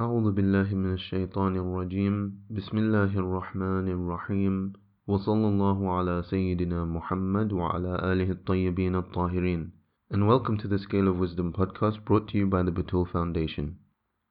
[0.00, 2.14] أعوذ بالله من الشيطان الرجيم
[2.50, 4.72] بسم الله الرحمن الرحيم
[5.06, 9.70] وصلى الله على سيدنا محمد وعلى آله الطيبين الطاهرين
[10.10, 13.76] And welcome to the Scale of Wisdom podcast brought to you by the Batul Foundation.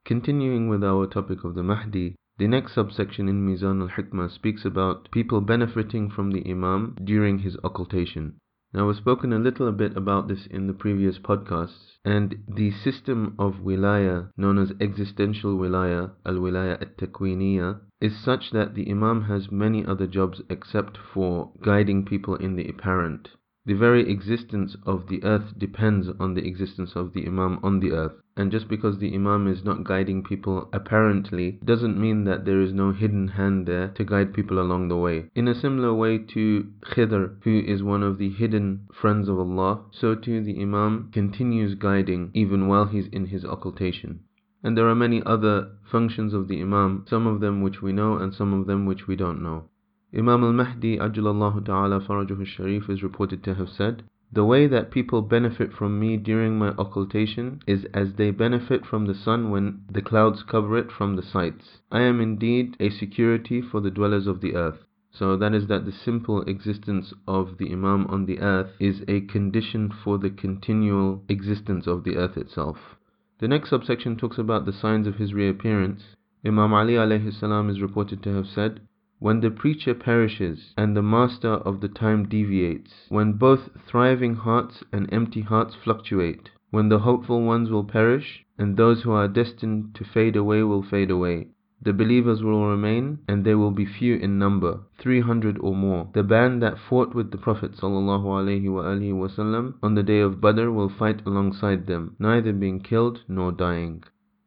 [0.06, 5.12] Continuing with our topic of the Mahdi, the next subsection in Mizan al-Hikmah speaks about
[5.12, 8.40] people benefiting from the Imam during his occultation.
[8.77, 13.37] Now, we've spoken a little bit about this in the previous podcasts, and the system
[13.39, 19.23] of wilaya, known as existential wilaya, al wilaya at takwiniya, is such that the Imam
[19.27, 23.29] has many other jobs except for guiding people in the apparent.
[23.67, 27.93] The very existence of the earth depends on the existence of the Imam on the
[27.93, 28.13] earth.
[28.37, 32.75] And just because the Imam is not guiding people apparently doesn't mean that there is
[32.75, 35.31] no hidden hand there to guide people along the way.
[35.35, 39.81] In a similar way to Khidr, who is one of the hidden friends of Allah,
[39.91, 44.21] so too the Imam continues guiding even while he's in his occultation.
[44.63, 48.17] And there are many other functions of the Imam, some of them which we know
[48.19, 49.71] and some of them which we don't know.
[50.17, 55.23] Imam al-Mahdi Ajjalallahu ta'ala farajuhu sharif is reported to have said, The way that people
[55.23, 60.03] benefit from me during my occultation is as they benefit from the sun when the
[60.03, 61.81] clouds cover it from the sights.
[61.91, 64.87] I am indeed a security for the dwellers of the earth.
[65.11, 69.23] So that is that the simple existence of the Imam on the earth is a
[69.23, 72.79] condition for the continual existence of the earth itself.
[73.41, 76.15] The next subsection talks about the signs of his reappearance.
[76.47, 78.81] Imam Ali alayhi salam is reported to have said,
[79.25, 84.85] when the preacher perishes and the master of the time deviates, when both thriving hearts
[84.93, 89.95] and empty hearts fluctuate, when the hopeful ones will perish and those who are destined
[89.95, 91.49] to fade away will fade away,
[91.81, 96.07] the believers will remain, and they will be few in number, three hundred or more.
[96.13, 101.23] The band that fought with the Prophet ﷺ on the day of Badr will fight
[101.25, 104.05] alongside them, neither being killed nor dying.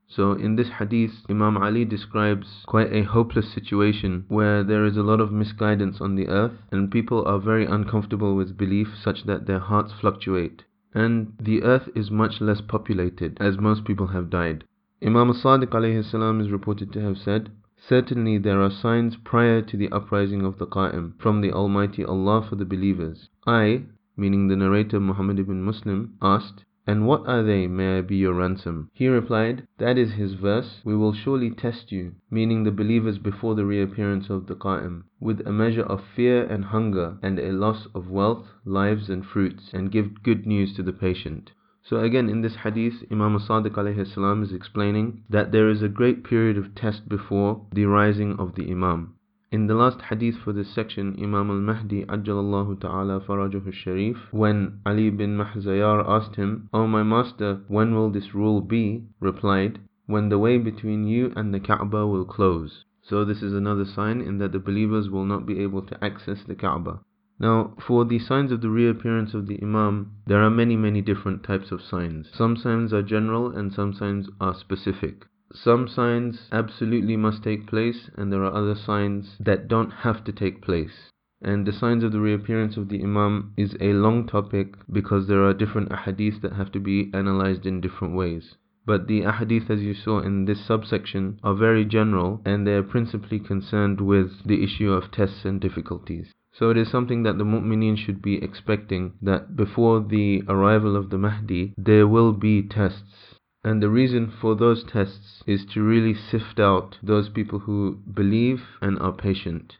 [0.09, 5.03] So in this hadith, Imam Ali describes quite a hopeless situation where there is a
[5.03, 9.45] lot of misguidance on the earth and people are very uncomfortable with belief such that
[9.45, 10.63] their hearts fluctuate.
[10.93, 14.63] And the earth is much less populated as most people have died.
[15.03, 19.91] Imam Sadiq alayhi is reported to have said, Certainly there are signs prior to the
[19.91, 23.29] uprising of the Qa'im from the Almighty Allah for the believers.
[23.45, 23.83] I,
[24.15, 28.33] meaning the narrator Muhammad ibn Muslim, asked, and what are they, may I be your
[28.33, 28.89] ransom?
[28.93, 33.55] He replied, That is his verse, We will surely test you, meaning the believers before
[33.55, 37.87] the reappearance of the Qa'im, with a measure of fear and hunger, and a loss
[37.93, 41.51] of wealth, lives and fruits, and give good news to the patient.
[41.83, 46.57] So again in this hadith, Imam Sadiq is explaining that there is a great period
[46.57, 49.15] of test before the rising of the Imam.
[49.49, 55.09] In the last hadith for this section, Imam al-Mahdi Ajjalallahu ta'ala farajuhu sharif, when Ali
[55.09, 59.05] bin Mahzayar asked him, O my master, when will this rule be?
[59.21, 62.83] replied, when the way between you and the Kaaba will close.
[63.01, 66.43] So this is another sign in that the believers will not be able to access
[66.43, 66.99] the Kaaba.
[67.39, 71.43] Now, for the signs of the reappearance of the Imam, there are many, many different
[71.43, 72.27] types of signs.
[72.33, 75.25] Some signs are general and some signs are specific.
[75.53, 80.33] Some signs absolutely must take place, and there are other signs that don't have to
[80.33, 81.11] take place.
[81.41, 85.45] And the signs of the reappearance of the Imam is a long topic because there
[85.45, 88.57] are different ahadith that have to be analyzed in different ways.
[88.85, 92.83] But the ahadith, as you saw in this subsection, are very general and they are
[92.83, 96.33] principally concerned with the issue of tests and difficulties.
[96.51, 101.09] So it is something that the mu'mineen should be expecting that before the arrival of
[101.09, 103.26] the Mahdi, there will be tests
[103.67, 108.61] and the reason for those tests is to really sift out those people who believe
[108.81, 109.75] and are patient.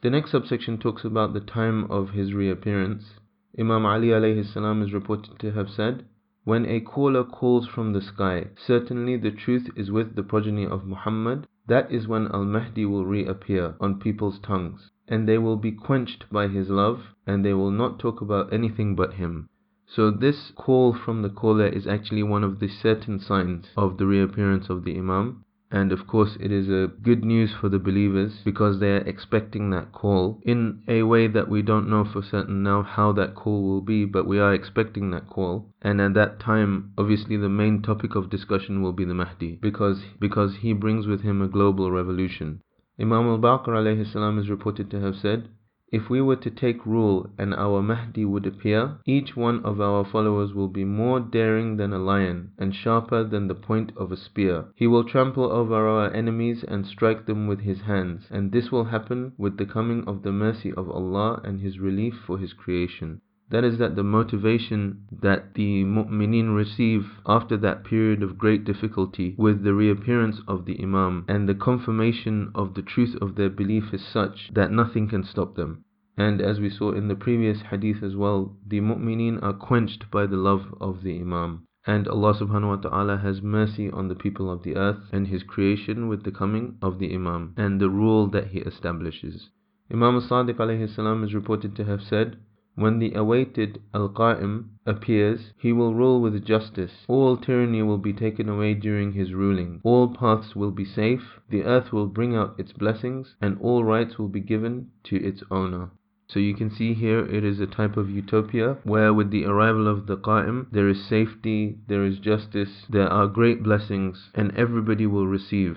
[0.00, 3.14] The next subsection talks about the time of his reappearance.
[3.58, 6.04] Imam Ali alayhi salam is reported to have said,
[6.44, 10.86] When a caller calls from the sky, certainly the truth is with the progeny of
[10.86, 16.26] Muhammad, that is when Al-Mahdi will reappear on people's tongues, and they will be quenched
[16.30, 19.48] by his love, and they will not talk about anything but him.
[19.94, 24.06] So this call from the caller is actually one of the certain signs of the
[24.06, 25.44] reappearance of the Imam.
[25.70, 29.68] And of course, it is a good news for the believers because they are expecting
[29.70, 33.62] that call in a way that we don't know for certain now how that call
[33.62, 35.66] will be, but we are expecting that call.
[35.82, 40.02] And at that time, obviously, the main topic of discussion will be the Mahdi because
[40.18, 42.62] because he brings with him a global revolution.
[42.98, 45.48] Imam al-Baqir alayhi salam is reported to have said,
[45.92, 50.02] if we were to take rule and our Mahdi would appear, each one of our
[50.06, 54.16] followers will be more daring than a lion and sharper than the point of a
[54.16, 54.64] spear.
[54.74, 58.84] He will trample over our enemies and strike them with his hands, and this will
[58.84, 63.20] happen with the coming of the mercy of Allah and His relief for His creation.
[63.52, 69.34] That is that the motivation that the mu'mineen receive after that period of great difficulty
[69.36, 73.92] with the reappearance of the Imam and the confirmation of the truth of their belief
[73.92, 75.84] is such that nothing can stop them.
[76.16, 80.24] And as we saw in the previous hadith as well, the mu'mineen are quenched by
[80.24, 81.66] the love of the Imam.
[81.86, 85.42] And Allah subhanahu wa ta'ala has mercy on the people of the earth and His
[85.42, 89.50] creation with the coming of the Imam and the rule that He establishes.
[89.92, 92.38] Imam Sadiq alayhi salam is reported to have said,
[92.74, 97.04] when the awaited Al-Qa'im appears, he will rule with justice.
[97.06, 99.80] All tyranny will be taken away during his ruling.
[99.82, 101.40] All paths will be safe.
[101.50, 105.42] The earth will bring out its blessings, and all rights will be given to its
[105.50, 105.90] owner.
[106.28, 109.86] So you can see here it is a type of utopia where with the arrival
[109.86, 115.06] of the Qa'im there is safety, there is justice, there are great blessings and everybody
[115.06, 115.76] will receive.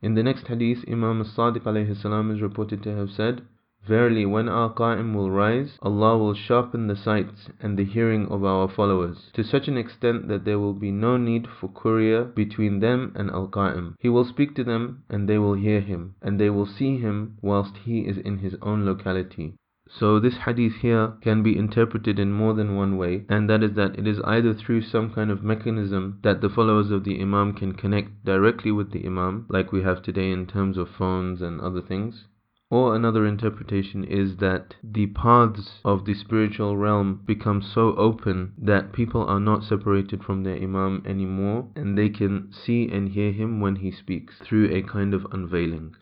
[0.00, 3.42] In the next hadith Imam as-Sadiq is reported to have said
[3.84, 8.44] Verily, when our Qa'im will rise, Allah will sharpen the sight and the hearing of
[8.44, 12.78] our followers, to such an extent that there will be no need for courier between
[12.78, 13.96] them and Al Qa'im.
[13.98, 17.38] He will speak to them, and they will hear him, and they will see him
[17.42, 19.54] whilst he is in his own locality.
[19.88, 23.74] So this hadith here can be interpreted in more than one way, and that is
[23.74, 27.52] that it is either through some kind of mechanism that the followers of the Imam
[27.52, 31.60] can connect directly with the Imam, like we have today in terms of phones and
[31.60, 32.26] other things,
[32.72, 38.94] or another interpretation is that the paths of the spiritual realm become so open that
[38.94, 43.60] people are not separated from their Imam anymore and they can see and hear him
[43.60, 45.94] when he speaks through a kind of unveiling.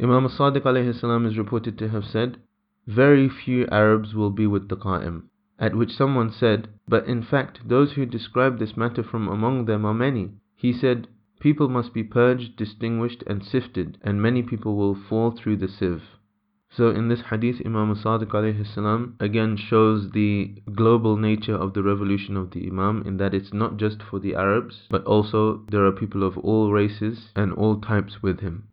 [0.00, 2.36] Imam Sadiq is reported to have said,
[2.86, 5.24] Very few Arabs will be with the Qa'im.
[5.58, 9.84] At which someone said, But in fact, those who describe this matter from among them
[9.84, 10.30] are many.
[10.54, 11.08] He said,
[11.42, 16.04] People must be purged, distinguished, and sifted, and many people will fall through the sieve.
[16.70, 18.32] So in this hadith, Imam Sadiq
[19.18, 23.76] again shows the global nature of the revolution of the Imam in that it's not
[23.76, 28.22] just for the Arabs, but also there are people of all races and all types
[28.22, 28.68] with him.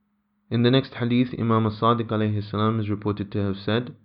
[0.52, 3.96] In the next hadith, Imam Sadiq is reported to have said,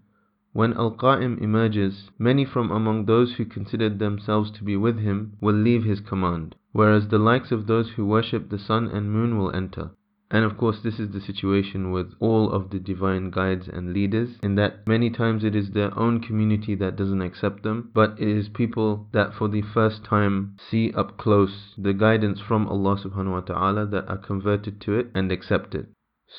[0.54, 5.52] when Al-Qa'im emerges, many from among those who considered themselves to be with him will
[5.52, 9.50] leave his command, whereas the likes of those who worship the sun and moon will
[9.50, 9.90] enter.
[10.30, 14.38] And of course, this is the situation with all of the divine guides and leaders,
[14.44, 18.28] in that many times it is their own community that doesn't accept them, but it
[18.28, 23.32] is people that for the first time see up close the guidance from Allah subhanahu
[23.32, 25.88] wa ta'ala that are converted to it and accept it.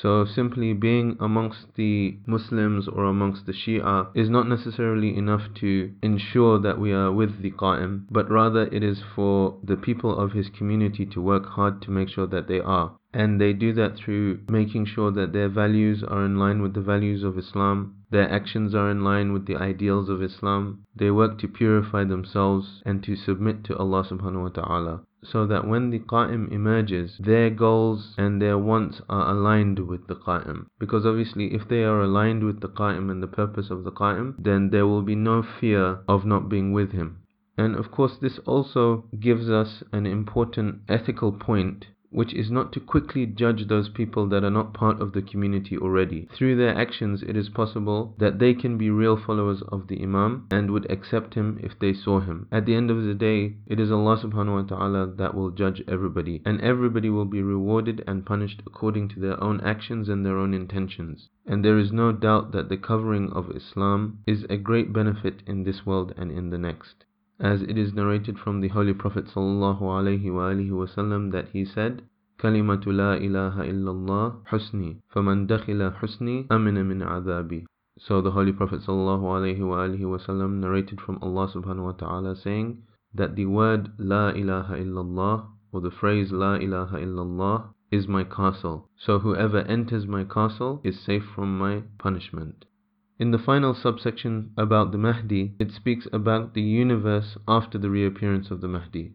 [0.02, 5.90] So simply being amongst the Muslims or amongst the Shia is not necessarily enough to
[6.02, 10.32] ensure that we are with the Qa'im, but rather it is for the people of
[10.32, 12.92] his community to work hard to make sure that they are.
[13.14, 16.82] And they do that through making sure that their values are in line with the
[16.82, 21.38] values of Islam, their actions are in line with the ideals of Islam, they work
[21.38, 25.98] to purify themselves and to submit to Allah subhanahu wa ta'ala so that when the
[25.98, 30.66] Qa'im emerges, their goals and their wants are aligned with the Qa'im.
[30.78, 34.34] Because obviously, if they are aligned with the Qa'im and the purpose of the Qa'im,
[34.38, 37.18] then there will be no fear of not being with him.
[37.58, 42.80] And of course, this also gives us an important ethical point which is not to
[42.80, 46.28] quickly judge those people that are not part of the community already.
[46.32, 50.46] Through their actions, it is possible that they can be real followers of the Imam
[50.50, 52.46] and would accept him if they saw him.
[52.52, 55.82] At the end of the day, it is Allah subhanahu wa ta'ala that will judge
[55.88, 60.38] everybody, and everybody will be rewarded and punished according to their own actions and their
[60.38, 61.28] own intentions.
[61.46, 65.64] And there is no doubt that the covering of Islam is a great benefit in
[65.64, 67.05] this world and in the next
[67.41, 72.03] as it is narrated from the Holy Prophet ﷺ that he said,
[72.39, 77.65] كلمة لا إله إلا الله حسني فمن دخل حسني أمن من عذابي
[77.97, 83.91] So the Holy Prophet ﷺ narrated from Allah subhanahu wa ta'ala saying that the word
[83.97, 88.87] La ilaha illallah or the phrase La ilaha illallah is my castle.
[88.95, 92.65] So whoever enters my castle is safe from my punishment.
[93.18, 98.50] In the final subsection about the Mahdi, it speaks about the universe after the reappearance
[98.50, 99.14] of the Mahdi.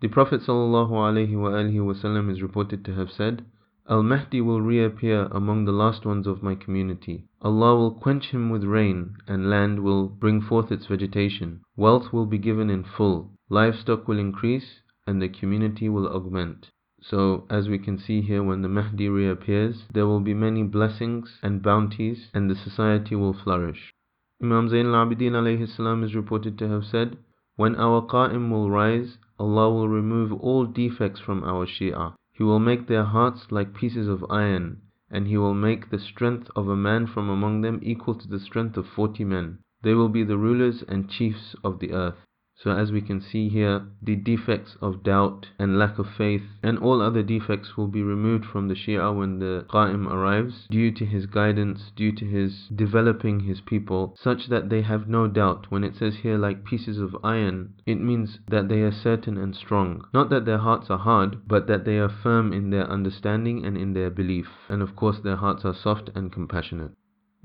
[0.00, 3.46] The Prophet ﷺ is reported to have said,
[3.88, 7.24] Al Mahdi will reappear among the last ones of my community.
[7.40, 11.62] Allah will quench him with rain, and land will bring forth its vegetation.
[11.74, 16.70] Wealth will be given in full, livestock will increase, and the community will augment.
[17.00, 21.38] So, as we can see here, when the Mahdi reappears, there will be many blessings
[21.42, 23.94] and bounties, and the society will flourish.
[24.42, 27.16] Imam Zain al-Abidin is reported to have said,
[27.56, 32.14] When our Qa'im will rise, Allah will remove all defects from our Shia.
[32.32, 36.50] He will make their hearts like pieces of iron, and He will make the strength
[36.56, 39.58] of a man from among them equal to the strength of forty men.
[39.82, 42.26] They will be the rulers and chiefs of the earth.
[42.60, 46.76] So as we can see here, the defects of doubt and lack of faith and
[46.76, 51.06] all other defects will be removed from the Shia when the Qa'im arrives due to
[51.06, 55.70] his guidance, due to his developing his people such that they have no doubt.
[55.70, 59.54] When it says here like pieces of iron, it means that they are certain and
[59.54, 60.04] strong.
[60.12, 63.78] Not that their hearts are hard, but that they are firm in their understanding and
[63.78, 64.48] in their belief.
[64.68, 66.90] And of course their hearts are soft and compassionate.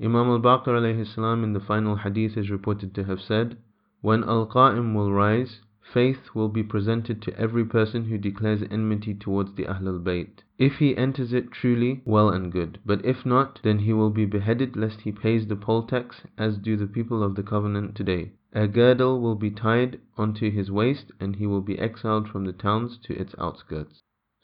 [0.02, 3.58] Imam al-Baqir in the final hadith is reported to have said,
[4.04, 9.54] when Al-Qa'im will rise, faith will be presented to every person who declares enmity towards
[9.54, 10.42] the Ahlul Bayt.
[10.58, 14.26] If he enters it truly, well and good, but if not, then he will be
[14.26, 18.32] beheaded lest he pays the poll tax, as do the people of the Covenant today.
[18.52, 22.52] A girdle will be tied onto his waist, and he will be exiled from the
[22.52, 24.02] towns to its outskirts.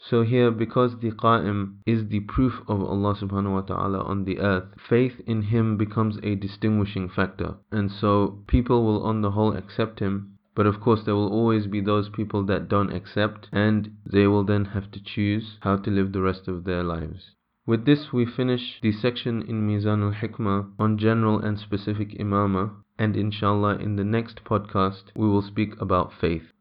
[0.08, 4.38] So here, because the Qa'im is the proof of Allah subhanahu wa ta'ala on the
[4.38, 7.56] earth, faith in him becomes a distinguishing factor.
[7.70, 11.66] And so people will on the whole accept him, but of course there will always
[11.66, 15.90] be those people that don't accept, and they will then have to choose how to
[15.90, 17.36] live the rest of their lives.
[17.66, 23.14] With this we finish the section in Mizan al-Hikmah on general and specific imama, and
[23.16, 26.52] inshallah in the next podcast we will speak about faith.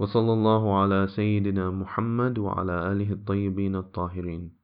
[0.00, 4.59] وصلى الله على سيدنا محمد وعلى آله الطيبين الطاهرين.